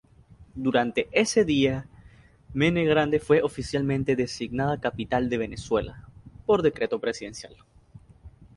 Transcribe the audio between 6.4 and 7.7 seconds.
por decreto presidencial.